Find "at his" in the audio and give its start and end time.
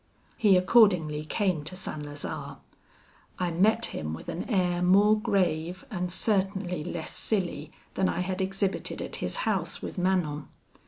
9.03-9.35